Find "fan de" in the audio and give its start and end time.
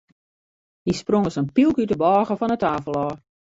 2.37-2.57